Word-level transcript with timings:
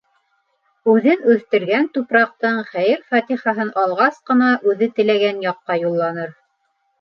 Үҙен 0.93 1.27
үҫтергән 1.33 1.85
тупраҡтың 1.97 2.57
хәйер-фатихаһын 2.69 3.69
алғас 3.83 4.19
ҡына 4.31 4.49
үҙе 4.73 4.89
теләгән 4.97 5.45
яҡҡа 5.47 5.79
юлланыр... 5.83 6.35